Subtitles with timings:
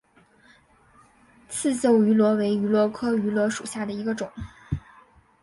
[1.47, 4.31] 刺绣芋螺为芋螺科芋螺属下的一个种。